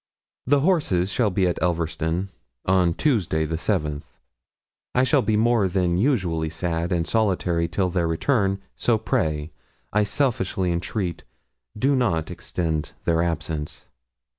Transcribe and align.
The 0.47 0.61
horses 0.61 1.11
shall 1.11 1.29
be 1.29 1.45
at 1.47 1.61
Elverston 1.61 2.29
on 2.65 2.95
Tuesday, 2.95 3.45
the 3.45 3.55
7th. 3.55 4.01
I 4.95 5.03
shall 5.03 5.21
be 5.21 5.37
more 5.37 5.67
than 5.67 5.95
usually 5.99 6.49
sad 6.49 6.91
and 6.91 7.05
solitary 7.05 7.67
till 7.67 7.91
their 7.91 8.07
return; 8.07 8.59
so 8.75 8.97
pray, 8.97 9.51
I 9.93 10.03
selfishly 10.03 10.71
entreat, 10.71 11.23
do 11.77 11.95
not 11.95 12.31
extend 12.31 12.93
their 13.05 13.21
absence. 13.21 13.89